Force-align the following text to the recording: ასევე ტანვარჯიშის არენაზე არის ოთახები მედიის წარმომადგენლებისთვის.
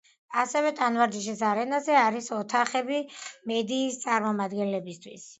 ასევე 0.43 0.69
ტანვარჯიშის 0.77 1.41
არენაზე 1.49 1.97
არის 2.03 2.29
ოთახები 2.37 2.97
მედიის 3.51 3.99
წარმომადგენლებისთვის. 4.05 5.27